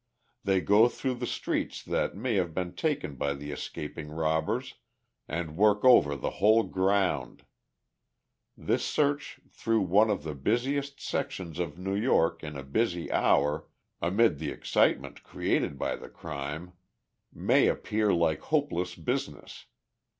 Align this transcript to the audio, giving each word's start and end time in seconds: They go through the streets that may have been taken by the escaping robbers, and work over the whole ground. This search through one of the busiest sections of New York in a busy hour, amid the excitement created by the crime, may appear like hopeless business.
They 0.43 0.61
go 0.61 0.87
through 0.89 1.13
the 1.13 1.27
streets 1.27 1.83
that 1.83 2.15
may 2.15 2.33
have 2.33 2.55
been 2.55 2.73
taken 2.73 3.17
by 3.17 3.35
the 3.35 3.51
escaping 3.51 4.09
robbers, 4.09 4.73
and 5.27 5.55
work 5.55 5.85
over 5.85 6.15
the 6.15 6.31
whole 6.41 6.63
ground. 6.63 7.45
This 8.57 8.83
search 8.83 9.39
through 9.51 9.81
one 9.81 10.09
of 10.09 10.23
the 10.23 10.33
busiest 10.33 10.99
sections 10.99 11.59
of 11.59 11.77
New 11.77 11.93
York 11.93 12.43
in 12.43 12.57
a 12.57 12.63
busy 12.63 13.11
hour, 13.11 13.67
amid 14.01 14.39
the 14.39 14.49
excitement 14.49 15.21
created 15.21 15.77
by 15.77 15.95
the 15.95 16.09
crime, 16.09 16.73
may 17.31 17.67
appear 17.67 18.11
like 18.11 18.39
hopeless 18.41 18.95
business. 18.95 19.67